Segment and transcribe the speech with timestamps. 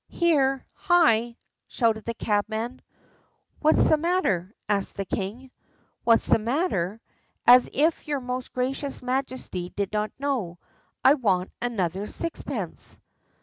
[0.09, 2.81] "Here, hi!" shouted the cabman.
[3.59, 5.51] "What's the matter?" asked the king.
[6.03, 6.99] "What's the matter?
[7.45, 10.57] As if your most gracious Majesty did not know!
[11.05, 12.97] I want another sixpence."